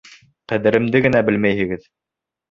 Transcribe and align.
Ҡәҙеремде 0.53 1.01
генә 1.05 1.21
белмәйһегеҙ. 1.27 1.85